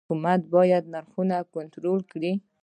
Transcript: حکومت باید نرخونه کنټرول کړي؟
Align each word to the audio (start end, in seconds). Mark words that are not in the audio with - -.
حکومت 0.05 0.41
باید 0.55 0.83
نرخونه 0.93 1.37
کنټرول 1.55 1.99
کړي؟ 2.11 2.31